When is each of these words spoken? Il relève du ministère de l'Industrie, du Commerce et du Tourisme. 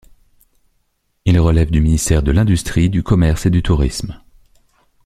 Il 1.25 1.39
relève 1.39 1.69
du 1.69 1.79
ministère 1.79 2.23
de 2.23 2.31
l'Industrie, 2.31 2.89
du 2.89 3.03
Commerce 3.03 3.45
et 3.45 3.51
du 3.51 3.61
Tourisme. 3.61 4.19